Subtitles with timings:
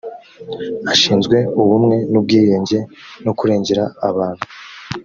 [0.91, 2.79] ashinzwe ubumwe n ubwiyunge
[3.25, 4.43] no kurengera abantu